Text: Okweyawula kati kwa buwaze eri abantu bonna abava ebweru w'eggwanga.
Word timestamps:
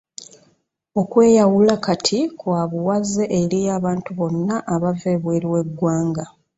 Okweyawula 1.01 1.75
kati 1.85 2.19
kwa 2.39 2.61
buwaze 2.71 3.23
eri 3.39 3.59
abantu 3.77 4.09
bonna 4.17 4.55
abava 4.73 5.07
ebweru 5.15 5.47
w'eggwanga. 5.53 6.23